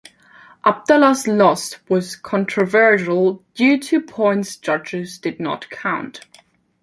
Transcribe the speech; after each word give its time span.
Abdallah's 0.65 1.27
loss 1.27 1.75
was 1.87 2.15
controversial 2.15 3.43
due 3.53 3.77
to 3.81 4.01
points 4.01 4.55
judges 4.55 5.19
did 5.19 5.39
not 5.39 5.69
count. 5.69 6.21